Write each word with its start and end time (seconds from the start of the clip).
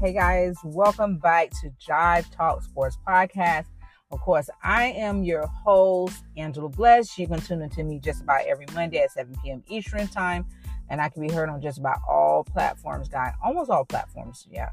Hey 0.00 0.12
guys, 0.12 0.54
welcome 0.62 1.18
back 1.18 1.50
to 1.60 1.70
Jive 1.70 2.30
Talk 2.30 2.62
Sports 2.62 2.96
Podcast. 3.04 3.64
Of 4.12 4.20
course, 4.20 4.48
I 4.62 4.84
am 4.84 5.24
your 5.24 5.44
host, 5.48 6.22
Angela 6.36 6.68
Blessed. 6.68 7.18
You 7.18 7.26
can 7.26 7.40
tune 7.40 7.62
into 7.62 7.82
me 7.82 7.98
just 7.98 8.22
about 8.22 8.46
every 8.46 8.66
Monday 8.74 8.98
at 8.98 9.10
7 9.10 9.34
p.m. 9.42 9.64
Eastern 9.66 10.06
Time, 10.06 10.46
and 10.88 11.00
I 11.00 11.08
can 11.08 11.26
be 11.26 11.34
heard 11.34 11.48
on 11.48 11.60
just 11.60 11.78
about 11.78 11.98
all 12.08 12.44
platforms, 12.44 13.08
guys. 13.08 13.32
Almost 13.44 13.70
all 13.70 13.84
platforms, 13.84 14.46
yeah. 14.48 14.70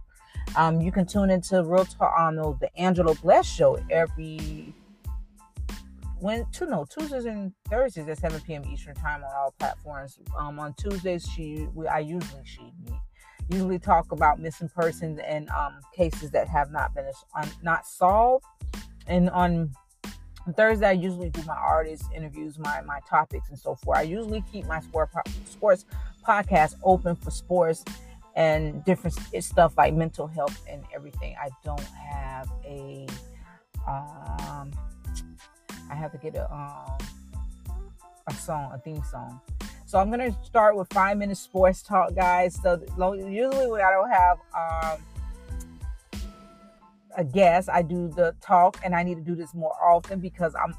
Um, 0.55 0.79
you 0.79 0.91
can 0.91 1.07
tune 1.07 1.31
into 1.31 1.63
Real 1.63 1.85
Talk 1.85 2.13
on 2.15 2.37
um, 2.37 2.57
the 2.61 2.69
Angela 2.77 3.15
Blessed 3.15 3.51
Show 3.51 3.79
every 3.89 4.75
when 6.19 6.45
two 6.51 6.67
no 6.67 6.85
Tuesdays 6.85 7.25
and 7.25 7.51
Thursdays 7.67 8.07
at 8.07 8.19
7 8.19 8.41
p.m. 8.41 8.63
Eastern 8.71 8.93
time 8.93 9.23
on 9.23 9.31
all 9.35 9.55
platforms. 9.57 10.19
Um, 10.37 10.59
on 10.59 10.75
Tuesdays, 10.75 11.27
she 11.27 11.67
we, 11.73 11.87
I 11.87 11.97
usually 11.97 12.43
she 12.45 12.71
me 12.87 12.95
usually 13.49 13.79
talk 13.79 14.11
about 14.11 14.39
missing 14.39 14.69
persons 14.69 15.19
and 15.19 15.49
um, 15.49 15.75
cases 15.95 16.31
that 16.31 16.47
have 16.47 16.71
not 16.71 16.93
been 16.93 17.05
um, 17.35 17.49
not 17.61 17.85
solved. 17.85 18.45
And 19.07 19.29
on 19.29 19.71
Thursday, 20.55 20.87
I 20.87 20.91
usually 20.91 21.29
do 21.29 21.41
my 21.43 21.55
artist 21.55 22.03
interviews, 22.15 22.57
my 22.57 22.81
my 22.81 22.99
topics, 23.07 23.49
and 23.49 23.57
so 23.57 23.75
forth. 23.75 23.97
I 23.97 24.03
usually 24.03 24.43
keep 24.51 24.65
my 24.65 24.79
sport 24.79 25.09
sports 25.45 25.85
podcast 26.27 26.75
open 26.83 27.15
for 27.15 27.31
sports 27.31 27.83
and 28.35 28.83
different 28.83 29.17
stuff 29.39 29.73
like 29.77 29.93
mental 29.93 30.27
health 30.27 30.61
and 30.69 30.83
everything. 30.93 31.35
I 31.39 31.49
don't 31.63 31.79
have 31.81 32.49
a 32.65 33.07
um, 33.87 34.71
I 35.89 35.95
have 35.95 36.11
to 36.11 36.17
get 36.17 36.35
a 36.35 36.51
um 36.53 36.97
a 38.27 38.33
song, 38.33 38.71
a 38.73 38.79
theme 38.79 39.03
song. 39.09 39.39
So 39.95 40.01
I'm 40.01 40.09
gonna 40.09 40.35
start 40.43 40.75
with 40.75 40.91
five 40.91 41.17
minutes 41.17 41.39
sports 41.39 41.81
talk, 41.81 42.13
guys. 42.15 42.59
So 42.61 42.81
usually 42.97 43.71
when 43.71 43.79
I 43.79 43.91
don't 43.91 44.11
have 44.11 44.37
um 44.53 44.99
a 47.15 47.23
guest, 47.23 47.69
I 47.71 47.81
do 47.81 48.09
the 48.09 48.35
talk, 48.41 48.77
and 48.83 48.93
I 48.93 49.03
need 49.03 49.15
to 49.15 49.21
do 49.21 49.35
this 49.35 49.53
more 49.53 49.71
often 49.81 50.19
because 50.19 50.53
I'm 50.53 50.75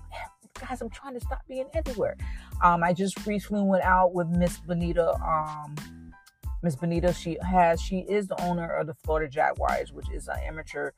guys, 0.61 0.83
I'm 0.83 0.91
trying 0.91 1.15
to 1.15 1.21
stop 1.21 1.41
being 1.49 1.65
everywhere. 1.73 2.19
Um, 2.63 2.85
I 2.85 2.93
just 2.93 3.27
recently 3.27 3.63
went 3.63 3.85
out 3.85 4.13
with 4.13 4.29
Miss 4.29 4.59
Benita. 4.59 5.15
Um, 5.15 5.75
Miss 6.63 6.77
Benita, 6.77 7.15
she 7.15 7.39
has, 7.41 7.81
she 7.81 8.01
is 8.01 8.29
the 8.29 8.39
owner 8.43 8.69
of 8.69 8.87
the 8.87 8.95
Florida 9.03 9.31
Jaguars, 9.31 9.95
which 9.95 10.11
is 10.11 10.29
an 10.29 10.37
amateur 10.47 10.91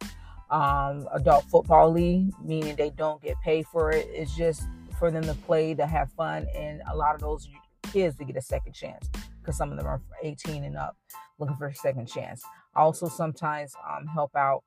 um, 0.51 1.07
adult 1.13 1.45
football 1.45 1.93
league, 1.93 2.33
meaning 2.45 2.75
they 2.75 2.91
don't 2.91 3.23
get 3.23 3.37
paid 3.45 3.65
for 3.69 3.93
it. 3.93 4.09
It's 4.11 4.35
just 4.35 4.67
for 4.99 5.13
them 5.13 5.23
to 5.23 5.35
play, 5.35 5.73
to 5.75 5.87
have 5.87 6.11
fun, 6.15 6.49
and 6.57 6.83
a 6.91 6.97
lot 6.97 7.15
of 7.15 7.21
those 7.21 7.49
kids 7.93 8.17
to 8.17 8.25
get 8.25 8.37
a 8.37 8.43
second 8.43 8.75
chance 8.75 9.09
because 9.41 9.57
some 9.57 9.71
of 9.71 9.79
them 9.79 9.87
are 9.87 10.01
18 10.23 10.65
and 10.65 10.77
up 10.77 10.97
looking 11.39 11.57
for 11.57 11.69
a 11.69 11.75
second 11.75 12.07
chance. 12.07 12.43
Also, 12.75 13.09
sometimes 13.09 13.75
um, 13.89 14.07
help 14.07 14.35
out 14.37 14.63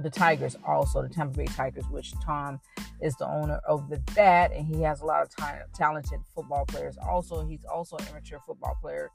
the 0.00 0.10
Tigers, 0.10 0.56
also 0.66 1.02
the 1.02 1.08
Tampa 1.08 1.38
Bay 1.38 1.46
Tigers, 1.46 1.84
which 1.90 2.12
Tom 2.24 2.60
is 3.00 3.16
the 3.16 3.26
owner 3.26 3.60
of 3.66 3.88
the 3.88 4.00
that, 4.14 4.52
and 4.52 4.66
he 4.66 4.82
has 4.82 5.00
a 5.00 5.04
lot 5.04 5.22
of 5.22 5.34
t- 5.34 5.44
talented 5.74 6.20
football 6.34 6.64
players. 6.66 6.96
Also, 6.98 7.44
he's 7.46 7.64
also 7.64 7.96
an 7.96 8.04
amateur 8.08 8.38
football 8.46 8.76
player 8.80 9.10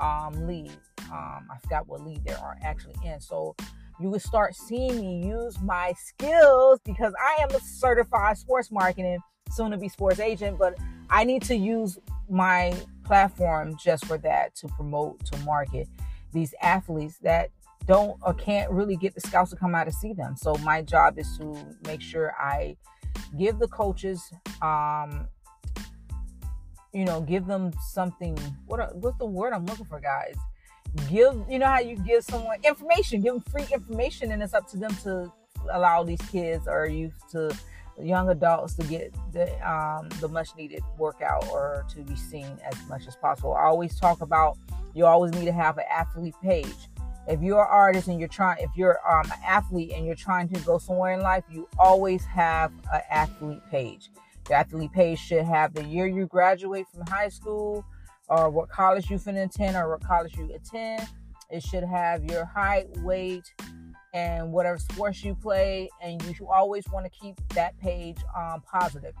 um, 0.00 0.46
league. 0.46 0.70
Um, 1.10 1.46
I 1.50 1.58
forgot 1.62 1.86
what 1.86 2.02
league 2.02 2.24
there 2.24 2.38
are 2.38 2.56
actually 2.62 2.96
in. 3.04 3.20
So 3.20 3.56
you 4.00 4.10
would 4.10 4.22
start 4.22 4.54
seeing 4.54 5.00
me 5.00 5.26
use 5.26 5.58
my 5.60 5.94
skills 5.96 6.80
because 6.84 7.14
I 7.18 7.42
am 7.42 7.50
a 7.50 7.60
certified 7.60 8.36
sports 8.36 8.70
marketing, 8.70 9.18
soon 9.52 9.70
to 9.70 9.78
be 9.78 9.88
sports 9.88 10.20
agent, 10.20 10.58
but 10.58 10.76
I 11.08 11.24
need 11.24 11.42
to 11.42 11.56
use 11.56 11.98
my 12.28 12.74
platform 13.04 13.76
just 13.82 14.04
for 14.06 14.18
that 14.18 14.54
to 14.56 14.68
promote, 14.68 15.24
to 15.26 15.38
market 15.38 15.88
these 16.32 16.54
athletes 16.60 17.18
that 17.18 17.50
don't 17.86 18.18
or 18.22 18.34
can't 18.34 18.70
really 18.70 18.96
get 18.96 19.14
the 19.14 19.20
scouts 19.20 19.50
to 19.50 19.56
come 19.56 19.74
out 19.74 19.84
to 19.84 19.92
see 19.92 20.12
them. 20.12 20.36
So 20.36 20.54
my 20.56 20.82
job 20.82 21.18
is 21.18 21.38
to 21.38 21.56
make 21.86 22.00
sure 22.00 22.34
I 22.38 22.76
give 23.38 23.58
the 23.58 23.68
coaches 23.68 24.30
um 24.62 25.28
you 26.92 27.04
know, 27.04 27.20
give 27.20 27.46
them 27.46 27.72
something 27.92 28.36
what 28.66 28.94
what's 28.96 29.18
the 29.18 29.26
word 29.26 29.52
I'm 29.52 29.66
looking 29.66 29.86
for, 29.86 30.00
guys? 30.00 30.36
give 31.08 31.34
you 31.48 31.58
know 31.58 31.66
how 31.66 31.80
you 31.80 31.96
give 31.96 32.24
someone 32.24 32.58
information 32.64 33.20
give 33.20 33.34
them 33.34 33.42
free 33.50 33.66
information 33.72 34.32
and 34.32 34.42
it's 34.42 34.54
up 34.54 34.68
to 34.68 34.76
them 34.76 34.94
to 35.02 35.30
allow 35.72 36.02
these 36.02 36.20
kids 36.30 36.66
or 36.66 36.86
youth 36.86 37.18
to 37.30 37.54
young 38.02 38.28
adults 38.28 38.74
to 38.74 38.84
get 38.84 39.14
the 39.32 39.46
um, 39.68 40.08
the 40.20 40.28
much 40.28 40.54
needed 40.56 40.82
workout 40.98 41.48
or 41.50 41.86
to 41.90 42.02
be 42.02 42.16
seen 42.16 42.58
as 42.64 42.76
much 42.88 43.06
as 43.06 43.16
possible. 43.16 43.54
I 43.54 43.64
always 43.64 43.98
talk 43.98 44.20
about 44.20 44.58
you 44.94 45.06
always 45.06 45.32
need 45.32 45.46
to 45.46 45.52
have 45.52 45.78
an 45.78 45.84
athlete 45.90 46.34
page. 46.42 46.88
If 47.28 47.42
you're 47.42 47.62
an 47.62 47.68
artist 47.70 48.08
and 48.08 48.18
you're 48.18 48.28
trying 48.28 48.62
if 48.62 48.70
you're 48.76 48.98
um, 49.08 49.26
an 49.26 49.38
athlete 49.44 49.92
and 49.94 50.06
you're 50.06 50.14
trying 50.14 50.48
to 50.50 50.60
go 50.60 50.78
somewhere 50.78 51.14
in 51.14 51.20
life 51.20 51.44
you 51.50 51.68
always 51.78 52.24
have 52.24 52.72
an 52.92 53.02
athlete 53.10 53.62
page. 53.70 54.10
Your 54.48 54.58
athlete 54.58 54.92
page 54.92 55.18
should 55.18 55.44
have 55.44 55.74
the 55.74 55.84
year 55.84 56.06
you 56.06 56.26
graduate 56.26 56.86
from 56.92 57.06
high 57.06 57.28
school 57.28 57.84
or 58.28 58.50
what 58.50 58.68
college 58.68 59.10
you 59.10 59.16
finna 59.16 59.44
attend 59.44 59.76
or 59.76 59.88
what 59.90 60.04
college 60.04 60.36
you 60.36 60.52
attend. 60.54 61.08
It 61.50 61.62
should 61.62 61.84
have 61.84 62.24
your 62.24 62.44
height, 62.44 62.88
weight, 62.98 63.52
and 64.16 64.50
whatever 64.50 64.78
sports 64.78 65.22
you 65.22 65.34
play, 65.34 65.90
and 66.02 66.22
you 66.24 66.32
should 66.32 66.46
always 66.46 66.84
want 66.90 67.04
to 67.04 67.10
keep 67.10 67.36
that 67.50 67.78
page 67.78 68.16
um, 68.34 68.62
positive. 68.62 69.14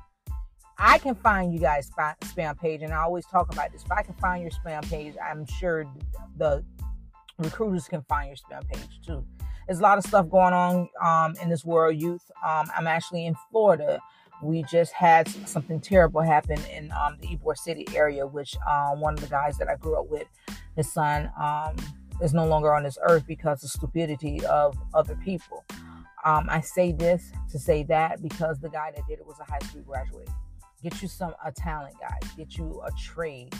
I 0.78 0.96
can 0.98 1.14
find 1.14 1.52
you 1.52 1.60
guys 1.60 1.90
spam 1.90 2.58
page, 2.58 2.82
and 2.82 2.92
I 2.92 3.02
always 3.02 3.26
talk 3.26 3.52
about 3.52 3.72
this. 3.72 3.82
If 3.84 3.92
I 3.92 4.02
can 4.02 4.14
find 4.14 4.42
your 4.42 4.50
spam 4.50 4.88
page, 4.88 5.14
I'm 5.22 5.44
sure 5.44 5.86
the 6.38 6.64
recruiters 7.38 7.88
can 7.88 8.02
find 8.08 8.28
your 8.28 8.36
spam 8.36 8.66
page 8.68 9.00
too. 9.06 9.22
There's 9.66 9.80
a 9.80 9.82
lot 9.82 9.98
of 9.98 10.04
stuff 10.04 10.30
going 10.30 10.54
on 10.54 10.88
um, 11.04 11.34
in 11.42 11.50
this 11.50 11.64
world, 11.64 12.00
youth. 12.00 12.30
Um, 12.46 12.70
I'm 12.74 12.86
actually 12.86 13.26
in 13.26 13.34
Florida 13.50 14.00
we 14.42 14.62
just 14.64 14.92
had 14.92 15.28
something 15.48 15.80
terrible 15.80 16.20
happen 16.20 16.58
in 16.70 16.92
um, 16.92 17.16
the 17.20 17.28
Ybor 17.28 17.56
City 17.56 17.86
area, 17.94 18.26
which 18.26 18.56
um, 18.68 19.00
one 19.00 19.14
of 19.14 19.20
the 19.20 19.28
guys 19.28 19.56
that 19.58 19.68
I 19.68 19.76
grew 19.76 19.98
up 19.98 20.08
with, 20.10 20.26
his 20.76 20.92
son, 20.92 21.30
um, 21.40 21.76
is 22.20 22.34
no 22.34 22.46
longer 22.46 22.72
on 22.72 22.82
this 22.82 22.98
earth 23.02 23.26
because 23.26 23.62
of 23.62 23.70
stupidity 23.70 24.44
of 24.46 24.76
other 24.94 25.16
people. 25.16 25.64
Um, 26.24 26.46
I 26.50 26.60
say 26.60 26.92
this 26.92 27.30
to 27.50 27.58
say 27.58 27.84
that 27.84 28.22
because 28.22 28.58
the 28.58 28.68
guy 28.68 28.92
that 28.94 29.06
did 29.06 29.20
it 29.20 29.26
was 29.26 29.38
a 29.40 29.44
high 29.44 29.60
school 29.60 29.82
graduate. 29.82 30.28
Get 30.82 31.00
you 31.00 31.08
some 31.08 31.34
a 31.44 31.52
talent, 31.52 31.94
guys. 32.00 32.30
Get 32.36 32.56
you 32.56 32.82
a 32.84 32.90
trade. 32.92 33.54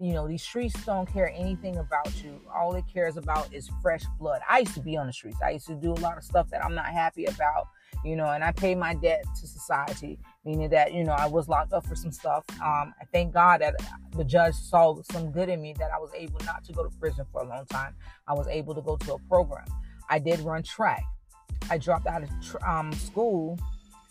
You 0.00 0.12
know, 0.12 0.28
these 0.28 0.42
streets 0.42 0.84
don't 0.84 1.10
care 1.12 1.32
anything 1.34 1.76
about 1.78 2.22
you. 2.22 2.40
All 2.54 2.74
it 2.74 2.84
cares 2.92 3.16
about 3.16 3.52
is 3.52 3.70
fresh 3.82 4.04
blood. 4.18 4.40
I 4.48 4.60
used 4.60 4.74
to 4.74 4.80
be 4.80 4.96
on 4.96 5.06
the 5.06 5.12
streets. 5.12 5.38
I 5.42 5.50
used 5.50 5.66
to 5.66 5.74
do 5.74 5.92
a 5.92 6.00
lot 6.00 6.16
of 6.16 6.24
stuff 6.24 6.48
that 6.50 6.64
I'm 6.64 6.74
not 6.74 6.86
happy 6.86 7.24
about 7.26 7.68
you 8.04 8.16
know, 8.16 8.26
and 8.26 8.44
I 8.44 8.52
paid 8.52 8.78
my 8.78 8.94
debt 8.94 9.24
to 9.40 9.46
society, 9.46 10.18
meaning 10.44 10.70
that, 10.70 10.92
you 10.92 11.04
know, 11.04 11.12
I 11.12 11.26
was 11.26 11.48
locked 11.48 11.72
up 11.72 11.86
for 11.86 11.96
some 11.96 12.12
stuff. 12.12 12.44
Um, 12.60 12.94
I 13.00 13.04
thank 13.12 13.34
God 13.34 13.60
that 13.60 13.74
the 14.16 14.24
judge 14.24 14.54
saw 14.54 15.00
some 15.10 15.30
good 15.30 15.48
in 15.48 15.60
me 15.60 15.74
that 15.78 15.90
I 15.94 15.98
was 15.98 16.10
able 16.14 16.40
not 16.44 16.64
to 16.64 16.72
go 16.72 16.84
to 16.84 16.90
prison 16.98 17.26
for 17.32 17.42
a 17.42 17.48
long 17.48 17.66
time. 17.66 17.94
I 18.26 18.34
was 18.34 18.46
able 18.48 18.74
to 18.74 18.82
go 18.82 18.96
to 18.96 19.14
a 19.14 19.18
program. 19.28 19.66
I 20.08 20.18
did 20.18 20.40
run 20.40 20.62
track. 20.62 21.02
I 21.70 21.78
dropped 21.78 22.06
out 22.06 22.22
of 22.22 22.30
um, 22.66 22.92
school 22.92 23.58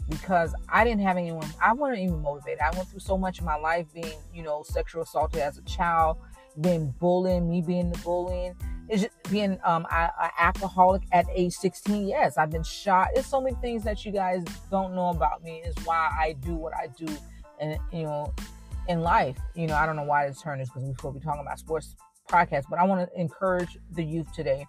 because 0.10 0.54
I 0.70 0.84
didn't 0.84 1.02
have 1.02 1.18
anyone. 1.18 1.48
I 1.62 1.74
wasn't 1.74 2.00
even 2.00 2.22
motivated. 2.22 2.60
I 2.60 2.76
went 2.76 2.90
through 2.90 3.00
so 3.00 3.18
much 3.18 3.40
in 3.40 3.46
my 3.46 3.56
life 3.56 3.88
being, 3.94 4.20
you 4.34 4.44
know, 4.44 4.64
sexual 4.64 5.04
assaulted 5.04 5.42
as 5.42 5.58
a 5.58 5.64
child, 5.64 6.18
being 6.62 6.94
bullied, 7.00 7.44
me 7.44 7.62
being 7.62 7.92
the 7.92 7.98
bullying 8.00 8.56
is 8.90 9.08
being 9.30 9.60
um 9.64 9.86
an 9.92 10.10
alcoholic 10.40 11.04
at 11.12 11.26
age 11.34 11.54
16 11.54 12.08
yes 12.08 12.38
i've 12.38 12.50
been 12.50 12.64
shot 12.64 13.10
there's 13.14 13.26
so 13.26 13.42
many 13.42 13.56
things 13.58 13.84
that 13.84 14.06
you 14.06 14.12
guys 14.12 14.44
don't 14.72 14.96
know 14.96 15.10
about 15.10 15.44
me 15.44 15.62
is 15.66 15.76
why 15.86 16.10
i 16.20 16.34
do 16.46 16.56
what 16.56 16.74
i 16.76 16.88
do 16.98 17.08
and 17.60 17.78
you 17.92 18.04
know 18.04 18.34
in 18.88 19.02
life. 19.02 19.38
You 19.54 19.68
know 19.68 19.76
i 19.76 19.86
don't 19.86 19.96
know 19.98 20.04
why 20.04 20.28
this 20.28 20.42
turn 20.42 20.62
is 20.62 20.70
because 20.70 21.04
we're 21.04 21.12
be 21.12 21.20
talking 21.20 21.42
about 21.42 21.60
sports 21.60 21.96
podcast 22.30 22.64
but 22.70 22.80
i 22.80 22.84
want 22.84 23.10
to 23.10 23.20
encourage 23.20 23.78
the 23.92 24.04
youth 24.04 24.32
today 24.34 24.66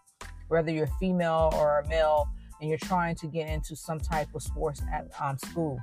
whether 0.48 0.70
you're 0.70 0.88
female 0.98 1.50
or 1.54 1.80
a 1.80 1.88
male 1.88 2.28
and 2.60 2.68
you're 2.68 2.78
trying 2.78 3.14
to 3.16 3.26
get 3.26 3.48
into 3.48 3.76
some 3.76 4.00
type 4.00 4.28
of 4.34 4.42
sports 4.42 4.82
at 4.92 5.08
um, 5.20 5.38
school 5.38 5.78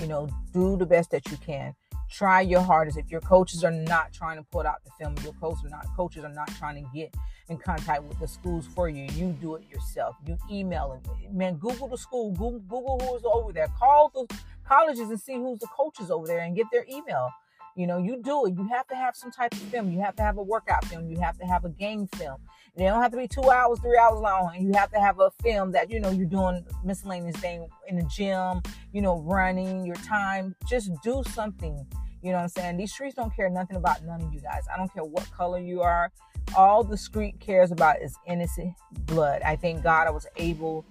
you 0.00 0.06
know 0.06 0.28
do 0.52 0.76
the 0.76 0.86
best 0.86 1.10
that 1.10 1.30
you 1.30 1.36
can 1.38 1.74
try 2.10 2.40
your 2.40 2.60
hardest. 2.60 2.98
If 2.98 3.10
your 3.10 3.20
coaches 3.20 3.64
are 3.64 3.70
not 3.70 4.12
trying 4.12 4.36
to 4.36 4.42
put 4.42 4.66
out 4.66 4.84
the 4.84 4.90
film, 4.98 5.14
your 5.22 5.32
coaches 5.34 5.64
are 5.64 5.70
not 5.70 5.86
coaches 5.96 6.24
are 6.24 6.32
not 6.32 6.48
trying 6.58 6.82
to 6.82 6.90
get 6.94 7.14
in 7.48 7.56
contact 7.58 8.02
with 8.04 8.18
the 8.18 8.28
schools 8.28 8.66
for 8.74 8.88
you. 8.88 9.04
You 9.14 9.32
do 9.40 9.54
it 9.54 9.64
yourself. 9.70 10.16
You 10.26 10.36
email 10.50 11.00
it. 11.02 11.32
Man, 11.32 11.56
Google 11.56 11.88
the 11.88 11.98
school. 11.98 12.32
Google, 12.32 12.60
Google 12.60 13.00
who's 13.00 13.22
over 13.24 13.52
there. 13.52 13.68
Call 13.78 14.10
the 14.14 14.36
colleges 14.66 15.08
and 15.08 15.20
see 15.20 15.34
who's 15.34 15.58
the 15.58 15.68
coaches 15.68 16.10
over 16.10 16.26
there 16.26 16.40
and 16.40 16.56
get 16.56 16.66
their 16.72 16.84
email. 16.90 17.30
You 17.76 17.86
know, 17.86 17.98
you 17.98 18.20
do 18.22 18.46
it. 18.46 18.54
You 18.56 18.68
have 18.68 18.86
to 18.88 18.94
have 18.94 19.16
some 19.16 19.30
type 19.30 19.52
of 19.52 19.58
film. 19.58 19.90
You 19.90 20.00
have 20.00 20.16
to 20.16 20.22
have 20.22 20.38
a 20.38 20.42
workout 20.42 20.84
film. 20.86 21.08
You 21.08 21.18
have 21.20 21.38
to 21.38 21.46
have 21.46 21.64
a 21.64 21.70
game 21.70 22.06
film. 22.08 22.38
They 22.76 22.84
don't 22.84 23.02
have 23.02 23.10
to 23.12 23.16
be 23.16 23.28
two 23.28 23.50
hours, 23.50 23.78
three 23.80 23.98
hours 23.98 24.20
long. 24.20 24.52
And 24.54 24.66
you 24.66 24.72
have 24.74 24.90
to 24.92 25.00
have 25.00 25.20
a 25.20 25.30
film 25.42 25.72
that, 25.72 25.90
you 25.90 26.00
know, 26.00 26.10
you're 26.10 26.26
doing 26.26 26.64
miscellaneous 26.84 27.36
thing 27.36 27.66
in 27.88 27.96
the 27.96 28.02
gym, 28.04 28.62
you 28.92 29.02
know, 29.02 29.20
running 29.20 29.84
your 29.84 29.96
time. 29.96 30.54
Just 30.68 30.90
do 31.02 31.22
something. 31.28 31.86
You 32.22 32.32
know 32.32 32.36
what 32.36 32.42
I'm 32.42 32.48
saying? 32.48 32.76
These 32.76 32.92
streets 32.92 33.14
don't 33.14 33.34
care 33.34 33.48
nothing 33.48 33.76
about 33.76 34.04
none 34.04 34.20
of 34.20 34.32
you 34.32 34.40
guys. 34.40 34.64
I 34.72 34.76
don't 34.76 34.92
care 34.92 35.04
what 35.04 35.30
color 35.32 35.58
you 35.58 35.80
are, 35.80 36.12
all 36.56 36.82
the 36.84 36.96
street 36.96 37.38
cares 37.40 37.70
about 37.70 38.02
is 38.02 38.16
innocent 38.26 38.74
blood. 39.06 39.42
I 39.42 39.56
thank 39.56 39.82
God 39.82 40.06
I 40.06 40.10
was 40.10 40.26
able 40.36 40.84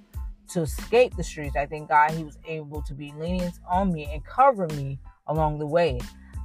to 0.50 0.62
escape 0.62 1.16
the 1.16 1.24
streets. 1.24 1.56
I 1.56 1.66
thank 1.66 1.90
God 1.90 2.12
He 2.12 2.24
was 2.24 2.38
able 2.48 2.82
to 2.84 2.94
be 2.94 3.14
lenient 3.18 3.60
on 3.70 3.92
me 3.92 4.10
and 4.12 4.26
cover 4.26 4.68
me 4.68 5.00
along 5.28 5.60
the 5.60 5.68
way. 5.68 6.00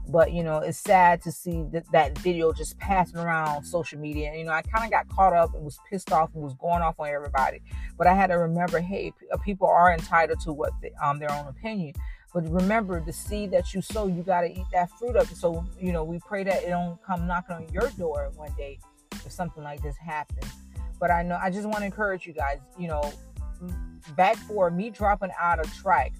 But 0.09 0.33
you 0.33 0.43
know, 0.43 0.59
it's 0.59 0.79
sad 0.79 1.23
to 1.23 1.33
see 1.33 1.65
that 1.73 1.91
that 1.93 2.19
video 2.19 2.53
just 2.53 2.79
passing 2.79 3.19
around 3.19 3.65
social 3.65 3.99
media. 3.99 4.31
And, 4.31 4.39
you 4.39 4.45
know, 4.45 4.53
I 4.53 4.63
kind 4.63 4.85
of 4.85 4.91
got 4.91 5.09
caught 5.09 5.33
up 5.33 5.55
and 5.55 5.65
was 5.65 5.79
pissed 5.91 6.13
off 6.13 6.31
and 6.35 6.43
was 6.43 6.55
going 6.55 6.83
off 6.83 6.97
on 6.99 7.09
everybody. 7.09 7.63
But 7.97 8.07
I 8.07 8.15
had 8.15 8.29
to 8.29 8.35
remember, 8.35 8.81
hey, 8.81 9.13
uh, 9.33 9.39
people 9.39 9.67
are 9.67 9.93
entitled 9.93 10.41
to 10.41 10.53
what 10.53 10.73
um 11.03 11.19
their 11.19 11.33
own 11.33 11.47
opinion. 11.47 11.95
But 12.35 12.51
remember, 12.51 13.01
the 13.01 13.13
seed 13.13 13.53
that 13.53 13.73
you 13.73 13.81
sow, 13.81 14.09
you 14.09 14.23
got 14.23 14.41
to 14.43 14.51
eat 14.51 14.67
that 14.73 14.91
fruit 14.99 15.17
it. 15.17 15.29
So 15.29 15.65
you 15.81 15.93
know, 15.93 16.05
we 16.05 16.19
pray 16.19 16.45
that 16.45 16.65
it 16.65 16.69
don't 16.69 17.03
come 17.03 17.27
knocking 17.27 17.57
on 17.57 17.69
your 17.73 17.89
door 17.97 18.31
one 18.35 18.53
day 18.59 18.79
if 19.13 19.33
something 19.33 19.63
like 19.63 19.83
this 19.83 19.97
happens. 19.97 20.51
But 21.01 21.11
I 21.11 21.23
know 21.23 21.39
I 21.41 21.51
just 21.51 21.65
want 21.65 21.79
to 21.79 21.87
encourage 21.87 22.27
you 22.27 22.35
guys. 22.35 22.59
You 22.79 22.89
know, 22.89 23.13
back 24.17 24.37
for 24.37 24.71
me 24.71 24.91
dropping 24.91 25.31
out 25.41 25.61
of 25.61 25.73
track 25.75 26.13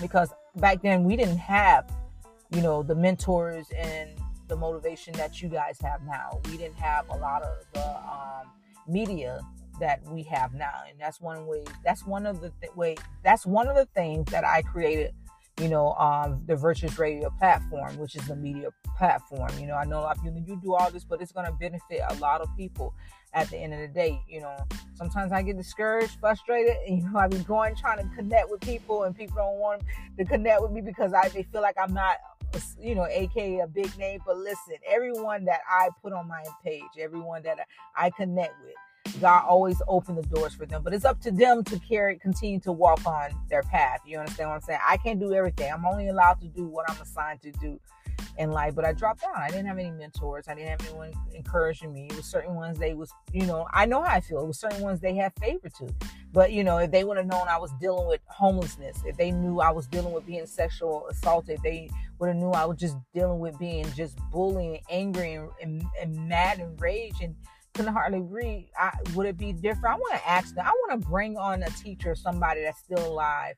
because 0.00 0.30
back 0.56 0.82
then 0.82 1.04
we 1.04 1.16
didn't 1.16 1.38
have 1.38 1.90
you 2.54 2.60
know 2.60 2.82
the 2.82 2.94
mentors 2.94 3.66
and 3.76 4.10
the 4.48 4.56
motivation 4.56 5.12
that 5.14 5.40
you 5.40 5.48
guys 5.48 5.78
have 5.80 6.02
now 6.04 6.40
we 6.46 6.56
didn't 6.56 6.76
have 6.76 7.08
a 7.08 7.16
lot 7.16 7.42
of 7.42 7.56
the 7.72 7.96
um, 7.98 8.50
media 8.86 9.40
that 9.80 10.02
we 10.10 10.22
have 10.22 10.52
now 10.54 10.82
and 10.88 10.98
that's 11.00 11.20
one 11.20 11.46
way 11.46 11.64
that's 11.84 12.06
one 12.06 12.26
of 12.26 12.40
the 12.40 12.52
th- 12.60 12.74
way 12.74 12.96
that's 13.24 13.46
one 13.46 13.68
of 13.68 13.76
the 13.76 13.86
things 13.94 14.30
that 14.30 14.44
i 14.44 14.60
created 14.62 15.14
you 15.60 15.68
know 15.68 15.92
um, 15.94 16.42
the 16.46 16.56
virtuous 16.56 16.98
radio 16.98 17.30
platform 17.38 17.96
which 17.96 18.14
is 18.16 18.26
the 18.26 18.36
media 18.36 18.68
platform 18.96 19.50
you 19.58 19.66
know 19.66 19.74
i 19.74 19.84
know 19.84 20.00
a 20.00 20.02
lot 20.02 20.18
of 20.18 20.24
you, 20.24 20.44
you 20.46 20.60
do 20.62 20.74
all 20.74 20.90
this 20.90 21.04
but 21.04 21.22
it's 21.22 21.32
going 21.32 21.46
to 21.46 21.52
benefit 21.52 22.00
a 22.10 22.14
lot 22.16 22.40
of 22.40 22.48
people 22.56 22.94
at 23.34 23.48
the 23.50 23.56
end 23.56 23.72
of 23.72 23.80
the 23.80 23.88
day. 23.88 24.20
You 24.28 24.40
know, 24.40 24.56
sometimes 24.94 25.32
I 25.32 25.42
get 25.42 25.56
discouraged, 25.56 26.18
frustrated, 26.20 26.76
and 26.86 27.02
you 27.02 27.10
know, 27.10 27.18
I 27.18 27.28
be 27.28 27.38
going 27.38 27.74
trying 27.74 27.98
to 27.98 28.14
connect 28.14 28.50
with 28.50 28.60
people, 28.60 29.04
and 29.04 29.16
people 29.16 29.36
don't 29.36 29.58
want 29.58 29.82
to 30.18 30.24
connect 30.24 30.62
with 30.62 30.70
me 30.70 30.80
because 30.80 31.12
I 31.12 31.28
they 31.28 31.42
feel 31.44 31.62
like 31.62 31.76
I'm 31.80 31.94
not, 31.94 32.16
you 32.80 32.94
know, 32.94 33.06
aka 33.06 33.60
a 33.60 33.66
big 33.66 33.96
name. 33.98 34.20
But 34.26 34.38
listen, 34.38 34.74
everyone 34.88 35.44
that 35.46 35.60
I 35.68 35.88
put 36.02 36.12
on 36.12 36.28
my 36.28 36.44
page, 36.64 36.82
everyone 36.98 37.42
that 37.42 37.58
I 37.96 38.10
connect 38.10 38.54
with, 38.62 39.20
God 39.20 39.44
always 39.48 39.82
open 39.88 40.16
the 40.16 40.22
doors 40.22 40.54
for 40.54 40.66
them. 40.66 40.82
But 40.82 40.94
it's 40.94 41.04
up 41.04 41.20
to 41.22 41.30
them 41.30 41.64
to 41.64 41.78
carry, 41.80 42.18
continue 42.18 42.60
to 42.60 42.72
walk 42.72 43.04
on 43.06 43.30
their 43.48 43.62
path. 43.62 44.00
You 44.06 44.18
understand 44.18 44.50
what 44.50 44.56
I'm 44.56 44.60
saying? 44.62 44.80
I 44.86 44.96
can't 44.96 45.20
do 45.20 45.34
everything. 45.34 45.72
I'm 45.72 45.84
only 45.86 46.08
allowed 46.08 46.40
to 46.40 46.48
do 46.48 46.66
what 46.66 46.88
I'm 46.90 47.00
assigned 47.00 47.42
to 47.42 47.52
do 47.52 47.80
in 48.38 48.50
life, 48.50 48.74
but 48.74 48.84
I 48.84 48.92
dropped 48.92 49.22
down. 49.22 49.34
I 49.36 49.48
didn't 49.48 49.66
have 49.66 49.78
any 49.78 49.90
mentors. 49.90 50.48
I 50.48 50.54
didn't 50.54 50.70
have 50.70 50.88
anyone 50.88 51.12
encouraging 51.34 51.92
me. 51.92 52.06
It 52.06 52.16
was 52.16 52.26
certain 52.26 52.54
ones 52.54 52.78
they 52.78 52.94
was, 52.94 53.12
you 53.32 53.46
know, 53.46 53.66
I 53.72 53.86
know 53.86 54.02
how 54.02 54.16
I 54.16 54.20
feel. 54.20 54.40
It 54.42 54.46
was 54.46 54.58
certain 54.58 54.80
ones 54.80 55.00
they 55.00 55.14
have 55.16 55.32
favor 55.40 55.68
to. 55.68 55.94
But, 56.32 56.52
you 56.52 56.64
know, 56.64 56.78
if 56.78 56.90
they 56.90 57.04
would 57.04 57.18
have 57.18 57.26
known 57.26 57.46
I 57.48 57.58
was 57.58 57.70
dealing 57.80 58.08
with 58.08 58.20
homelessness, 58.26 59.02
if 59.04 59.16
they 59.16 59.30
knew 59.30 59.60
I 59.60 59.70
was 59.70 59.86
dealing 59.86 60.12
with 60.12 60.24
being 60.24 60.46
sexual 60.46 61.06
assaulted, 61.08 61.60
they 61.62 61.90
would 62.18 62.28
have 62.28 62.36
knew 62.36 62.50
I 62.50 62.64
was 62.64 62.78
just 62.78 62.96
dealing 63.12 63.38
with 63.38 63.58
being 63.58 63.84
just 63.92 64.16
bullying, 64.30 64.80
angry, 64.88 65.34
and, 65.34 65.50
and, 65.60 65.84
and 66.00 66.28
mad 66.28 66.58
and 66.58 66.80
rage 66.80 67.20
and 67.20 67.34
couldn't 67.74 67.92
hardly 67.92 68.20
read. 68.20 68.68
I, 68.78 68.92
would 69.14 69.26
it 69.26 69.36
be 69.36 69.52
different? 69.52 69.96
I 69.96 69.98
want 69.98 70.14
to 70.14 70.28
ask 70.28 70.54
them. 70.54 70.64
I 70.66 70.70
want 70.70 71.02
to 71.02 71.08
bring 71.08 71.36
on 71.36 71.62
a 71.62 71.70
teacher, 71.70 72.14
somebody 72.14 72.62
that's 72.62 72.78
still 72.78 73.06
alive, 73.06 73.56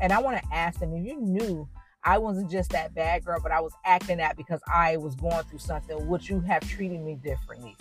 and 0.00 0.12
I 0.12 0.20
want 0.20 0.40
to 0.40 0.54
ask 0.54 0.78
them 0.78 0.92
if 0.92 1.04
you 1.04 1.20
knew 1.20 1.68
I 2.04 2.18
wasn't 2.18 2.50
just 2.50 2.70
that 2.70 2.94
bad 2.94 3.24
girl, 3.24 3.40
but 3.42 3.50
I 3.50 3.60
was 3.60 3.72
acting 3.84 4.18
that 4.18 4.36
because 4.36 4.60
I 4.72 4.98
was 4.98 5.14
going 5.14 5.42
through 5.44 5.60
something. 5.60 6.06
Would 6.06 6.28
you 6.28 6.40
have 6.40 6.68
treated 6.68 7.00
me 7.00 7.14
differently? 7.14 7.76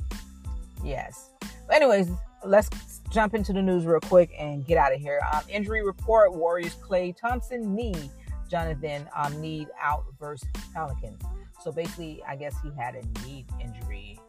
Yes. 0.83 1.32
Anyways, 1.71 2.09
let's 2.45 2.69
jump 3.11 3.33
into 3.33 3.53
the 3.53 3.61
news 3.61 3.85
real 3.85 3.99
quick 3.99 4.31
and 4.37 4.65
get 4.65 4.77
out 4.77 4.93
of 4.93 4.99
here. 4.99 5.21
Um, 5.33 5.41
injury 5.49 5.85
report: 5.85 6.33
Warriors 6.33 6.75
Klay 6.75 7.15
Thompson 7.15 7.73
knee, 7.73 8.09
Jonathan 8.49 9.07
um, 9.15 9.39
Need 9.39 9.67
out 9.81 10.05
versus 10.19 10.47
Pelicans. 10.73 11.21
So 11.61 11.71
basically, 11.71 12.21
I 12.27 12.35
guess 12.35 12.55
he 12.61 12.71
had 12.77 12.95
a 12.95 13.25
knee 13.25 13.45
injury. 13.61 14.19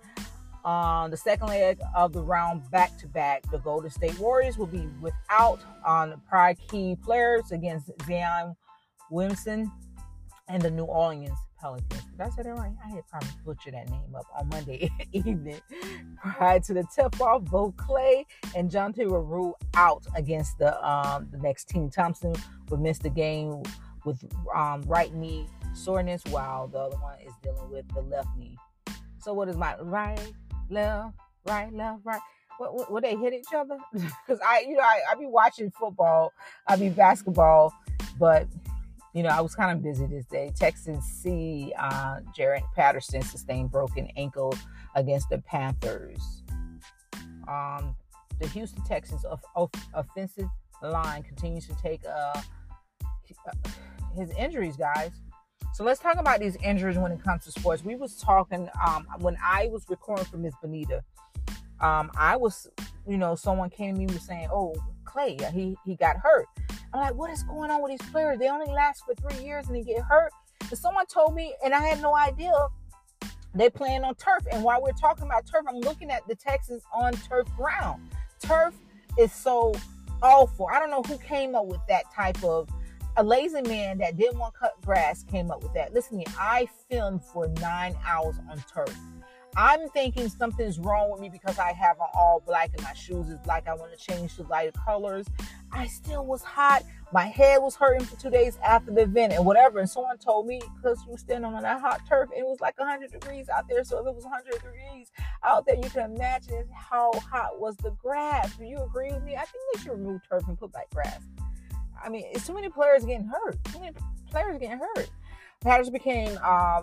On 0.65 1.05
um, 1.05 1.11
the 1.11 1.17
second 1.17 1.49
leg 1.49 1.79
of 1.95 2.15
the 2.15 2.23
round, 2.23 2.63
back 2.71 2.97
to 2.99 3.07
back, 3.07 3.43
the 3.51 3.59
Golden 3.59 3.91
State 3.91 4.19
Warriors 4.19 4.57
will 4.57 4.67
be 4.67 4.89
without 5.03 5.61
on 5.85 6.15
um, 6.15 6.23
prior 6.27 6.55
key 6.55 6.97
players 7.05 7.53
against 7.53 7.91
Zion 8.07 8.57
Williamson 9.11 9.71
and 10.49 10.63
the 10.63 10.71
New 10.71 10.85
Orleans 10.85 11.37
Pelicans. 11.65 12.03
Did 12.11 12.21
I 12.21 12.29
say 12.29 12.43
that 12.43 12.55
right? 12.55 12.73
I 12.85 12.89
had 12.91 13.09
probably 13.09 13.31
butchered 13.43 13.73
that 13.73 13.89
name 13.89 14.15
up 14.15 14.27
on 14.39 14.49
Monday 14.51 14.91
evening. 15.13 15.61
Prior 16.23 16.61
to 16.61 16.75
the 16.75 16.85
tip 16.95 17.19
off, 17.23 17.45
both 17.45 17.75
Klay 17.77 18.27
and 18.55 18.71
Jonte 18.71 19.09
were 19.09 19.23
ruled 19.23 19.55
out 19.75 20.05
against 20.15 20.59
the 20.59 20.71
um, 20.87 21.27
the 21.33 21.39
next 21.39 21.71
team. 21.71 21.89
Thompson 21.89 22.35
would 22.69 22.81
miss 22.81 22.99
the 22.99 23.09
game 23.09 23.63
with 24.05 24.23
um, 24.55 24.83
right 24.83 25.15
knee 25.15 25.47
soreness, 25.73 26.23
while 26.29 26.69
the 26.69 26.79
other 26.79 26.97
one 26.99 27.19
is 27.27 27.33
dealing 27.43 27.71
with 27.71 27.89
the 27.95 28.03
left 28.03 28.29
knee. 28.37 28.59
So, 29.19 29.33
what 29.33 29.49
is 29.49 29.57
my 29.57 29.75
right, 29.81 30.21
left, 30.69 31.15
right, 31.47 31.73
left, 31.73 32.01
right? 32.05 32.21
What, 32.59 32.75
what, 32.75 32.93
what 32.93 33.03
they 33.03 33.17
hit 33.17 33.33
each 33.33 33.55
other? 33.57 33.79
Because 33.93 34.39
I, 34.47 34.67
you 34.69 34.77
know, 34.77 34.83
I, 34.83 35.01
I 35.11 35.15
be 35.15 35.27
watching 35.27 35.71
football, 35.71 36.35
I 36.69 36.77
be 36.77 36.91
basketball, 36.91 37.73
but 38.19 38.49
you 39.15 39.23
know, 39.23 39.29
I 39.29 39.41
was 39.41 39.55
kind 39.55 39.71
of 39.71 39.83
busy 39.83 40.07
this 40.07 40.27
day. 40.27 40.53
Texans 40.57 41.05
see 41.05 41.73
uh, 41.79 42.19
Jarrett 42.35 42.65
Patterson 42.75 43.23
sustain 43.23 43.69
broken 43.69 44.09
ankle 44.17 44.53
against 44.97 45.31
the 45.31 45.39
Panthers. 45.39 46.43
Um, 47.47 47.95
the 48.41 48.49
Houston 48.49 48.83
Texans 48.85 49.25
of, 49.25 49.41
of 49.55 49.71
offensive 49.95 50.49
line 50.83 51.23
continues 51.23 51.69
to 51.69 51.77
take 51.81 52.01
uh, 52.05 52.41
his 54.17 54.31
injuries, 54.33 54.77
guys. 54.77 55.13
So 55.75 55.85
let's 55.85 56.01
talk 56.01 56.17
about 56.17 56.41
these 56.41 56.57
injuries 56.57 56.99
when 56.99 57.13
it 57.13 57.23
comes 57.23 57.45
to 57.45 57.53
sports. 57.53 57.85
We 57.85 57.95
was 57.95 58.17
talking 58.17 58.69
um, 58.87 59.07
when 59.21 59.37
I 59.43 59.69
was 59.69 59.85
recording 59.89 60.25
for 60.25 60.39
Miss 60.39 60.55
Benita. 60.61 61.03
Um, 61.81 62.11
I 62.17 62.37
was, 62.37 62.69
you 63.07 63.19
know, 63.19 63.37
someone 63.37 63.71
came 63.71 63.95
to 63.95 64.01
me 64.01 64.07
was 64.07 64.23
saying, 64.23 64.49
"Oh, 64.53 64.75
Klay, 65.15 65.53
he 65.53 65.77
he 65.85 65.97
got 65.97 66.17
hurt." 66.17 66.47
I'm 66.95 67.01
like, 67.01 67.15
what 67.15 67.31
is 67.31 67.43
going 67.43 67.73
on 67.73 67.83
with 67.83 67.99
these 67.99 68.11
players? 68.11 68.39
They 68.39 68.49
only 68.49 68.71
last 68.73 69.03
for 69.05 69.15
three 69.17 69.45
years 69.45 69.67
and 69.67 69.75
they 69.75 69.83
get 69.83 70.01
hurt. 70.03 70.31
And 70.61 70.79
someone 70.79 71.07
told 71.07 71.35
me, 71.35 71.53
and 71.65 71.75
I 71.75 71.81
had 71.81 72.01
no 72.01 72.15
idea, 72.17 72.53
they 73.53 73.69
playing 73.69 74.05
on 74.05 74.15
turf. 74.15 74.47
And 74.53 74.63
while 74.63 74.81
we're 74.81 74.93
talking 74.93 75.25
about 75.25 75.45
turf, 75.45 75.65
I'm 75.69 75.81
looking 75.81 76.11
at 76.11 76.27
the 76.29 76.37
Texans 76.37 76.85
on 76.95 77.15
turf 77.15 77.49
ground. 77.57 78.09
Turf 78.41 78.75
is 79.19 79.33
so 79.33 79.75
awful. 80.23 80.69
I 80.73 80.79
don't 80.79 80.91
know 80.91 81.03
who 81.03 81.19
came 81.19 81.57
up 81.57 81.67
with 81.67 81.81
that 81.89 82.05
type 82.15 82.43
of 82.45 82.69
a 83.17 83.25
lazy 83.25 83.63
man 83.63 83.99
that 83.99 84.17
didn't 84.17 84.39
want 84.39 84.55
to 84.55 84.61
cut 84.61 84.81
grass 84.85 85.25
came 85.25 85.51
up 85.51 85.63
with 85.65 85.75
that. 85.75 85.95
Listen 85.95 86.13
to 86.13 86.19
me, 86.19 86.27
I 86.39 86.69
filmed 86.89 87.25
for 87.25 87.49
nine 87.61 87.97
hours 88.07 88.37
on 88.49 88.63
turf. 88.73 88.97
I'm 89.57 89.89
thinking 89.91 90.29
something's 90.29 90.79
wrong 90.79 91.11
with 91.11 91.21
me 91.21 91.29
because 91.29 91.59
I 91.59 91.73
have 91.73 91.99
on 92.01 92.09
all 92.15 92.43
black 92.45 92.71
and 92.75 92.83
my 92.83 92.93
shoes 92.93 93.29
is 93.29 93.39
black. 93.39 93.69
I 93.69 93.75
want 93.75 93.93
to 93.93 93.99
change 93.99 94.37
to 94.37 94.43
lighter 94.45 94.73
colors. 94.85 95.27
I 95.73 95.87
still 95.87 96.25
was 96.25 96.43
hot. 96.43 96.83
My 97.13 97.27
head 97.27 97.59
was 97.63 97.77
hurting 97.77 98.07
for 98.07 98.17
two 98.17 98.31
days 98.31 98.59
after 98.65 98.91
the 98.91 99.03
event 99.03 99.33
and 99.33 99.45
whatever. 99.47 99.79
And 99.79 99.89
someone 99.89 100.19
told 100.19 100.47
me 100.47 100.61
because 100.77 101.01
you 101.05 101.13
were 101.13 101.19
standing 101.19 101.53
on 101.53 101.63
that 101.63 101.81
hot 101.81 102.01
turf, 102.09 102.31
it 102.37 102.45
was 102.45 102.61
like 102.61 102.79
100 102.79 103.13
degrees 103.13 103.49
out 103.49 103.69
there. 103.69 103.85
So 103.85 104.01
if 104.01 104.07
it 104.07 104.15
was 104.15 104.25
100 104.25 104.53
degrees 104.53 105.13
out 105.45 105.67
there, 105.67 105.77
you 105.77 105.89
can 105.91 106.15
imagine 106.15 106.65
how 106.75 107.13
hot 107.13 107.61
was 107.61 107.77
the 107.77 107.91
grass. 107.91 108.57
Do 108.57 108.65
you 108.65 108.83
agree 108.83 109.13
with 109.13 109.23
me? 109.23 109.37
I 109.37 109.45
think 109.45 109.63
they 109.73 109.81
should 109.81 109.93
remove 109.93 110.21
turf 110.29 110.43
and 110.49 110.59
put 110.59 110.73
back 110.73 110.91
grass. 110.91 111.21
I 112.05 112.09
mean, 112.09 112.25
it's 112.33 112.47
too 112.47 112.55
many 112.55 112.69
players 112.69 113.05
getting 113.05 113.27
hurt. 113.27 113.63
Too 113.65 113.81
many 113.81 113.93
players 114.31 114.59
getting 114.59 114.79
hurt. 114.79 115.11
Patterson 115.61 115.93
became 115.93 116.39
uh, 116.43 116.83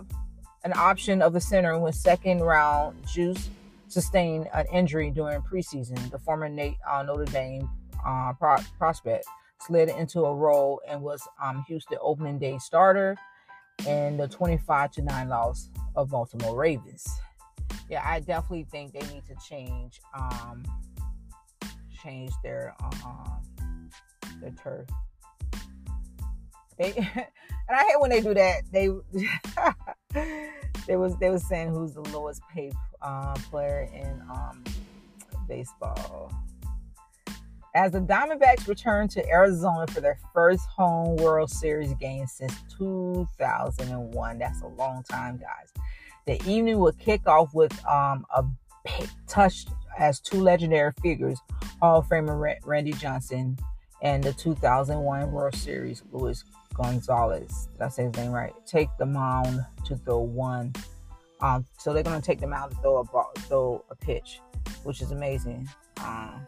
an 0.64 0.72
option 0.76 1.22
of 1.22 1.32
the 1.32 1.40
center 1.40 1.78
when 1.78 1.92
second 1.92 2.40
round 2.40 2.96
Juice 3.06 3.50
sustained 3.88 4.48
an 4.54 4.66
injury 4.72 5.10
during 5.10 5.40
preseason. 5.42 6.10
The 6.10 6.18
former 6.18 6.48
Nate, 6.48 6.76
uh, 6.88 7.02
Notre 7.02 7.24
Dame 7.26 7.68
uh, 8.04 8.32
pro- 8.34 8.62
prospect 8.78 9.26
slid 9.60 9.88
into 9.90 10.24
a 10.24 10.34
role 10.34 10.80
and 10.88 11.02
was 11.02 11.26
um, 11.42 11.64
Houston 11.68 11.98
opening 12.00 12.38
day 12.38 12.58
starter 12.58 13.16
in 13.86 14.16
the 14.16 14.28
25 14.28 14.92
to 14.92 15.02
9 15.02 15.28
loss 15.28 15.68
of 15.94 16.10
Baltimore 16.10 16.56
Ravens. 16.56 17.06
Yeah, 17.88 18.02
I 18.04 18.20
definitely 18.20 18.66
think 18.70 18.92
they 18.92 19.06
need 19.12 19.24
to 19.26 19.36
change 19.46 20.00
um, 20.18 20.62
change 22.02 22.32
their 22.42 22.74
uh, 22.82 23.36
their 24.40 24.52
turf. 24.52 24.88
They 26.78 26.92
and 26.96 27.76
I 27.76 27.84
hate 27.84 28.00
when 28.00 28.10
they 28.10 28.20
do 28.20 28.34
that. 28.34 28.62
They 28.72 28.88
they 30.86 30.96
was 30.96 31.16
they 31.16 31.30
was 31.30 31.46
saying 31.46 31.68
who's 31.68 31.94
the 31.94 32.02
lowest 32.02 32.42
paid 32.52 32.72
uh, 33.00 33.34
player 33.50 33.88
in 33.92 34.22
um, 34.30 34.64
baseball. 35.48 36.32
As 37.74 37.92
the 37.92 38.00
Diamondbacks 38.00 38.68
return 38.68 39.08
to 39.08 39.26
Arizona 39.28 39.86
for 39.86 40.02
their 40.02 40.18
first 40.34 40.66
home 40.66 41.16
World 41.16 41.50
Series 41.50 41.94
game 41.94 42.26
since 42.26 42.54
2001, 42.76 44.38
that's 44.38 44.60
a 44.60 44.66
long 44.66 45.02
time, 45.04 45.38
guys. 45.38 45.72
The 46.26 46.34
evening 46.50 46.78
will 46.78 46.92
kick 46.92 47.26
off 47.26 47.54
with 47.54 47.72
um, 47.86 48.26
a 48.34 48.44
touch 49.26 49.64
as 49.98 50.20
two 50.20 50.40
legendary 50.40 50.92
figures, 51.02 51.38
Hall 51.80 52.00
of 52.00 52.08
Famer 52.08 52.56
Randy 52.64 52.92
Johnson 52.92 53.56
and 54.02 54.22
the 54.22 54.32
2001 54.32 55.32
World 55.32 55.54
Series 55.54 56.02
Luis 56.12 56.44
Gonzalez. 56.74 57.68
Did 57.72 57.82
I 57.82 57.88
say 57.88 58.04
his 58.04 58.14
name 58.14 58.32
right? 58.32 58.52
Take 58.66 58.88
the 58.98 59.06
mound 59.06 59.60
to 59.84 59.96
throw 59.96 60.20
one. 60.20 60.72
Um, 61.40 61.64
so 61.78 61.92
they're 61.92 62.02
gonna 62.02 62.20
take 62.20 62.40
the 62.40 62.46
mound 62.46 62.72
to 62.72 62.76
throw 62.78 62.98
a 62.98 63.04
ball, 63.04 63.32
throw 63.40 63.84
a 63.90 63.96
pitch, 63.96 64.40
which 64.84 65.02
is 65.02 65.10
amazing. 65.10 65.68
Um, 66.02 66.46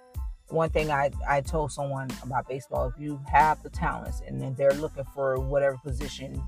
one 0.49 0.71
thing 0.71 0.91
I, 0.91 1.11
I 1.29 1.41
told 1.41 1.73
someone 1.73 2.09
about 2.23 2.49
baseball, 2.49 2.87
if 2.87 3.01
you 3.01 3.21
have 3.31 3.63
the 3.63 3.71
talents 3.71 4.23
and 4.27 4.41
then 4.41 4.55
they're 4.55 4.73
looking 4.75 5.05
for 5.15 5.39
whatever 5.39 5.79
position, 5.79 6.41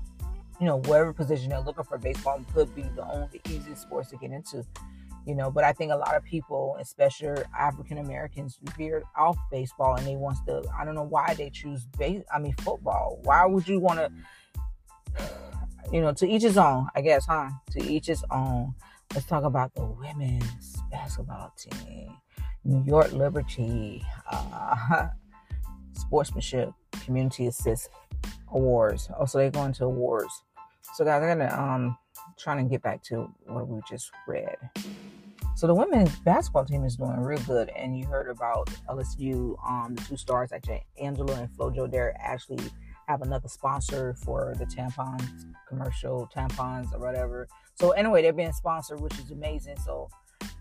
you 0.59 0.65
know, 0.65 0.77
whatever 0.81 1.13
position 1.13 1.49
they're 1.49 1.59
looking 1.59 1.83
for, 1.83 1.97
baseball 1.97 2.39
could 2.53 2.73
be 2.75 2.83
the 2.95 3.05
only 3.11 3.41
easiest 3.49 3.81
sports 3.81 4.09
to 4.11 4.17
get 4.17 4.31
into 4.31 4.65
you 5.27 5.35
know 5.35 5.51
but 5.51 5.63
i 5.65 5.73
think 5.73 5.91
a 5.91 5.95
lot 5.95 6.15
of 6.15 6.23
people 6.23 6.77
especially 6.79 7.43
african 7.57 7.97
americans 7.97 8.59
veer 8.77 9.03
off 9.17 9.37
baseball 9.51 9.95
and 9.95 10.07
they 10.07 10.15
want 10.15 10.37
to 10.47 10.63
i 10.79 10.85
don't 10.85 10.95
know 10.95 11.03
why 11.03 11.33
they 11.33 11.49
choose 11.49 11.85
base 11.99 12.23
i 12.33 12.39
mean 12.39 12.55
football. 12.61 13.19
Why 13.23 13.45
would 13.45 13.67
you 13.67 13.79
want 13.79 13.99
to 13.99 14.09
you 15.91 15.99
know 15.99 16.13
to 16.13 16.27
each 16.27 16.43
his 16.43 16.57
own 16.57 16.87
i 16.95 17.01
guess 17.01 17.25
huh? 17.25 17.49
To 17.71 17.83
each 17.83 18.07
his 18.07 18.23
own. 18.31 18.73
Let's 19.13 19.25
talk 19.25 19.43
about 19.43 19.73
the 19.75 19.85
women's 19.85 20.77
basketball 20.89 21.53
team 21.57 22.15
new 22.63 22.83
york 22.85 23.11
liberty 23.11 24.03
uh, 24.31 25.07
sportsmanship 25.93 26.71
community 27.03 27.47
assist 27.47 27.89
awards. 28.51 29.09
Also 29.19 29.39
they're 29.39 29.51
going 29.51 29.73
to 29.73 29.85
awards. 29.85 30.43
So 30.95 31.03
guys 31.03 31.21
i'm 31.21 31.37
gonna 31.37 31.53
um 31.53 31.97
trying 32.37 32.63
to 32.63 32.69
get 32.69 32.81
back 32.81 33.03
to 33.03 33.29
what 33.45 33.67
we 33.67 33.81
just 33.89 34.11
read 34.27 34.55
so 35.57 35.65
the 35.65 35.73
women's 35.73 36.15
basketball 36.19 36.65
team 36.65 36.83
is 36.83 36.97
doing 36.97 37.19
real 37.19 37.39
good, 37.39 37.69
and 37.69 37.97
you 37.97 38.05
heard 38.05 38.29
about 38.29 38.67
LSU, 38.87 39.57
um, 39.67 39.95
the 39.95 40.03
two 40.03 40.15
stars, 40.15 40.51
actually 40.51 40.85
Angela 41.01 41.33
and 41.33 41.49
Flojo. 41.49 41.89
They 41.89 41.97
actually 42.19 42.59
have 43.07 43.23
another 43.23 43.47
sponsor 43.47 44.13
for 44.23 44.53
the 44.59 44.65
tampons 44.65 45.47
commercial, 45.67 46.29
tampons 46.31 46.93
or 46.93 46.99
whatever. 46.99 47.47
So 47.73 47.89
anyway, 47.89 48.21
they're 48.21 48.33
being 48.33 48.53
sponsored, 48.53 49.01
which 49.01 49.17
is 49.17 49.31
amazing. 49.31 49.77
So 49.83 50.09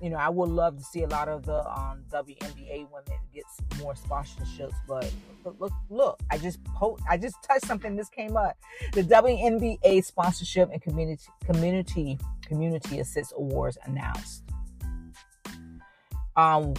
you 0.01 0.09
know, 0.09 0.17
I 0.17 0.31
would 0.31 0.49
love 0.49 0.79
to 0.79 0.83
see 0.83 1.03
a 1.03 1.09
lot 1.09 1.29
of 1.29 1.45
the 1.45 1.59
um, 1.69 2.03
WNBA 2.11 2.89
women 2.91 3.21
get 3.35 3.45
more 3.79 3.93
sponsorships. 3.93 4.77
But 4.89 5.13
look, 5.45 5.57
look, 5.61 5.73
look 5.91 6.21
I 6.31 6.39
just 6.39 6.65
po- 6.65 6.99
I 7.07 7.19
just 7.19 7.37
touched 7.43 7.67
something. 7.67 7.97
This 7.97 8.09
came 8.09 8.35
up. 8.39 8.57
The 8.95 9.03
WNBA 9.03 10.03
sponsorship 10.07 10.71
and 10.73 10.81
community 10.81 11.23
community 11.45 12.19
community 12.47 13.01
assist 13.01 13.35
awards 13.37 13.77
announced 13.85 14.43
um, 16.37 16.75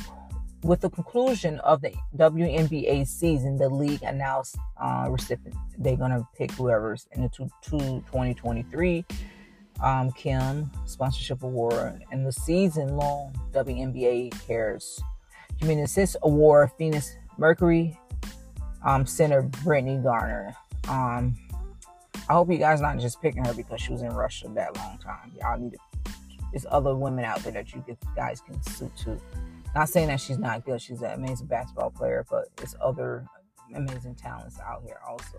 with 0.63 0.81
the 0.81 0.89
conclusion 0.89 1.59
of 1.59 1.81
the 1.81 1.93
WNBA 2.15 3.07
season, 3.07 3.57
the 3.57 3.69
league 3.69 4.03
announced 4.03 4.57
uh, 4.81 5.07
recipients. 5.09 5.57
They're 5.77 5.95
going 5.95 6.11
to 6.11 6.27
pick 6.37 6.51
whoever's 6.51 7.07
in 7.13 7.21
the 7.21 7.29
two, 7.29 7.49
two 7.61 7.77
2023 7.77 9.05
um, 9.81 10.11
Kim 10.11 10.71
Sponsorship 10.85 11.43
Award 11.43 12.03
and 12.11 12.25
the 12.25 12.31
season 12.31 12.95
long 12.97 13.33
WNBA 13.53 14.31
Cares 14.47 14.99
Community 15.59 15.83
Assist 15.85 16.17
Award 16.23 16.71
Phoenix 16.77 17.15
Mercury 17.37 17.97
um, 18.83 19.05
Center 19.05 19.43
Brittney 19.43 20.01
Griner. 20.01 20.53
Um, 20.89 21.35
I 22.29 22.33
hope 22.33 22.51
you 22.51 22.57
guys 22.57 22.81
not 22.81 22.99
just 22.99 23.21
picking 23.21 23.45
her 23.45 23.53
because 23.53 23.81
she 23.81 23.91
was 23.91 24.01
in 24.01 24.09
Russia 24.09 24.47
that 24.55 24.75
long 24.77 24.97
time. 24.97 25.31
Y'all 25.39 25.57
need 25.57 25.73
to. 25.73 25.77
There's 26.57 26.65
other 26.71 26.95
women 26.95 27.23
out 27.23 27.43
there 27.43 27.51
that 27.51 27.71
you 27.75 27.85
guys 28.15 28.41
can 28.41 28.59
suit 28.63 28.91
to. 29.03 29.21
Not 29.75 29.89
saying 29.89 30.07
that 30.07 30.19
she's 30.19 30.39
not 30.39 30.65
good. 30.65 30.81
She's 30.81 31.03
an 31.03 31.11
amazing 31.11 31.45
basketball 31.45 31.91
player, 31.91 32.25
but 32.31 32.45
there's 32.55 32.73
other 32.81 33.27
amazing 33.75 34.15
talents 34.15 34.59
out 34.59 34.81
here 34.83 34.97
also. 35.07 35.37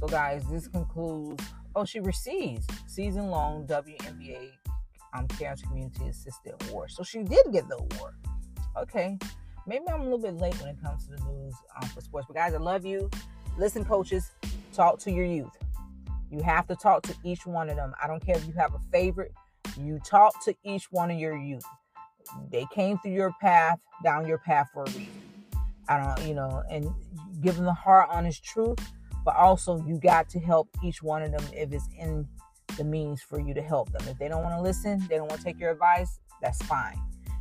So, 0.00 0.06
guys, 0.06 0.42
this 0.50 0.68
concludes. 0.68 1.44
Oh, 1.74 1.84
she 1.84 2.00
receives 2.00 2.66
season 2.86 3.28
long 3.28 3.66
WNBA 3.66 4.52
um, 5.12 5.28
Cares 5.28 5.60
Community 5.60 6.06
Assistant 6.08 6.62
Award. 6.70 6.92
So 6.92 7.02
she 7.02 7.22
did 7.22 7.52
get 7.52 7.68
the 7.68 7.76
award. 7.76 8.14
Okay. 8.80 9.18
Maybe 9.66 9.84
I'm 9.92 10.00
a 10.00 10.04
little 10.04 10.18
bit 10.18 10.38
late 10.38 10.58
when 10.62 10.70
it 10.70 10.80
comes 10.82 11.08
to 11.08 11.16
the 11.16 11.30
news 11.30 11.54
um, 11.82 11.90
for 11.90 12.00
sports. 12.00 12.26
But, 12.26 12.36
guys, 12.36 12.54
I 12.54 12.58
love 12.58 12.86
you. 12.86 13.10
Listen, 13.58 13.84
coaches, 13.84 14.30
talk 14.72 14.98
to 15.00 15.12
your 15.12 15.26
youth. 15.26 15.52
You 16.30 16.40
have 16.40 16.66
to 16.68 16.74
talk 16.74 17.02
to 17.02 17.14
each 17.22 17.44
one 17.44 17.68
of 17.68 17.76
them. 17.76 17.92
I 18.02 18.06
don't 18.06 18.24
care 18.24 18.38
if 18.38 18.46
you 18.46 18.54
have 18.54 18.72
a 18.72 18.80
favorite. 18.90 19.34
You 19.78 20.00
talk 20.04 20.42
to 20.44 20.54
each 20.64 20.90
one 20.90 21.10
of 21.10 21.18
your 21.18 21.36
youth 21.36 21.64
they 22.50 22.66
came 22.72 22.98
through 22.98 23.12
your 23.12 23.32
path, 23.40 23.78
down 24.02 24.26
your 24.26 24.38
path 24.38 24.68
for 24.72 24.84
a 24.84 24.86
reason. 24.86 25.22
I 25.88 26.02
don't, 26.02 26.28
you 26.28 26.34
know, 26.34 26.62
and 26.70 26.88
give 27.40 27.56
them 27.56 27.64
the 27.64 27.72
hard, 27.72 28.08
honest 28.10 28.44
truth, 28.44 28.78
but 29.24 29.36
also 29.36 29.84
you 29.86 29.98
got 29.98 30.28
to 30.30 30.40
help 30.40 30.68
each 30.84 31.02
one 31.02 31.22
of 31.22 31.30
them 31.30 31.44
if 31.52 31.72
it's 31.72 31.88
in 31.98 32.26
the 32.76 32.84
means 32.84 33.22
for 33.22 33.40
you 33.40 33.54
to 33.54 33.62
help 33.62 33.90
them. 33.92 34.06
If 34.08 34.18
they 34.18 34.28
don't 34.28 34.42
want 34.42 34.56
to 34.56 34.62
listen, 34.62 34.98
they 35.08 35.16
don't 35.16 35.28
want 35.28 35.40
to 35.40 35.44
take 35.44 35.60
your 35.60 35.70
advice, 35.70 36.18
that's 36.42 36.60
fine. 36.64 37.00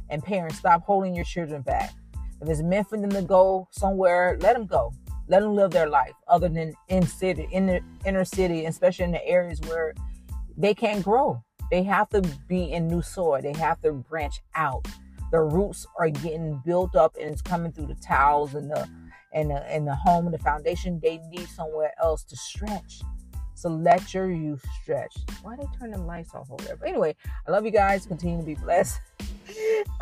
And 0.10 0.24
parents, 0.24 0.58
stop 0.60 0.84
holding 0.84 1.16
your 1.16 1.26
children 1.26 1.64
back. 1.64 1.94
If 2.42 2.50
it's 2.50 2.62
meant 2.62 2.88
for 2.88 2.98
them 2.98 3.10
to 3.12 3.24
go 3.24 3.68
somewhere, 3.72 4.38
let 4.42 4.54
them 4.54 4.68
go. 4.68 4.94
Let 5.28 5.40
them 5.40 5.56
live 5.56 5.72
their 5.72 5.90
life 5.90 6.14
other 6.28 6.48
than 6.48 6.74
in 6.88 7.08
city, 7.08 7.48
in 7.52 7.66
the 7.66 7.82
inner 8.06 8.26
city, 8.26 8.66
especially 8.66 9.06
in 9.06 9.12
the 9.12 9.26
areas 9.26 9.60
where 9.62 9.96
they 10.56 10.76
can't 10.76 11.04
grow. 11.04 11.44
They 11.72 11.84
have 11.84 12.10
to 12.10 12.22
be 12.48 12.72
in 12.72 12.88
new 12.88 13.02
soil. 13.02 13.42
They 13.42 13.54
have 13.54 13.82
to 13.82 13.92
branch 13.92 14.42
out. 14.54 14.88
The 15.32 15.42
roots 15.42 15.86
are 15.98 16.10
getting 16.10 16.62
built 16.66 16.96
up 16.96 17.16
and 17.20 17.32
it's 17.32 17.42
coming 17.42 17.72
through 17.72 17.88
the 17.88 17.96
towels 17.96 18.54
and 18.56 18.70
the 18.70 18.88
and 19.34 19.52
the, 19.52 19.70
and 19.70 19.86
the 19.86 19.96
home 19.96 20.26
and 20.26 20.34
the 20.34 20.40
foundation. 20.40 21.00
They 21.02 21.18
need 21.30 21.48
somewhere 21.50 21.94
else 22.02 22.24
to 22.26 22.38
stretch. 22.38 23.02
So 23.54 23.70
let 23.70 24.14
your 24.14 24.32
youth 24.32 24.64
stretch. 24.82 25.14
Why 25.42 25.56
they 25.56 25.66
turn 25.78 25.92
them 25.92 26.06
lights 26.06 26.34
off 26.34 26.50
over 26.52 26.64
there? 26.64 26.78
But 26.78 26.90
anyway, 26.90 27.16
I 27.48 27.52
love 27.52 27.66
you 27.66 27.72
guys. 27.72 28.06
Continue 28.06 28.38
to 28.38 28.46
be 28.46 28.56
blessed. 28.56 29.00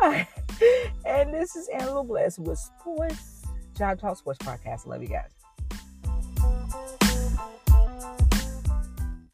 and 0.00 1.34
this 1.34 1.56
is 1.56 1.68
Angela 1.68 2.04
Blessed 2.04 2.40
with 2.40 2.58
Sports 2.58 3.42
Job 3.76 4.00
Talk 4.00 4.16
Sports 4.16 4.38
Podcast. 4.38 4.86
I 4.86 4.90
love 4.90 5.02
you 5.02 5.08
guys. 5.08 5.33